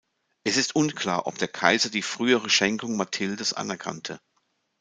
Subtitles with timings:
[0.43, 4.19] Es ist unklar, ob der Kaiser die frühere Schenkung Mathildes anerkannte.